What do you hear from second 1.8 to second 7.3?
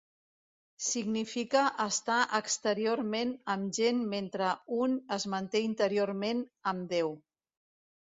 estar exteriorment amb gent mentre un es manté interiorment amb Déu.